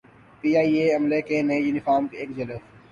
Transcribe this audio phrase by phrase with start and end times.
[0.39, 2.61] P I A عملے کے نئے یونیفارم کی ایک جھلک